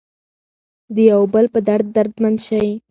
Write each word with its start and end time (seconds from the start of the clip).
د 0.95 0.97
یو 1.11 1.21
بل 1.33 1.45
په 1.53 1.59
درد 1.67 1.85
دردمن 1.95 2.35
شئ. 2.45 2.67